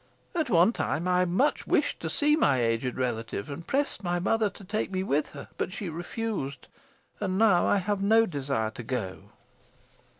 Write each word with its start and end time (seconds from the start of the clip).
At 0.33 0.49
one 0.49 0.73
time 0.73 1.07
I 1.07 1.25
much 1.25 1.67
wished 1.67 1.99
to 1.99 2.09
see 2.09 2.35
my 2.35 2.59
aged 2.59 2.97
relative, 2.97 3.51
and 3.51 3.67
pressed 3.67 4.03
my 4.03 4.17
mother 4.17 4.49
to 4.49 4.63
take 4.63 4.89
me 4.89 5.03
with 5.03 5.29
her; 5.33 5.49
but 5.59 5.71
she 5.71 5.89
refused, 5.89 6.67
and 7.19 7.37
now 7.37 7.67
I 7.67 7.77
have 7.77 8.01
no 8.01 8.25
desire 8.25 8.71
to 8.71 8.81
go." 8.81 9.23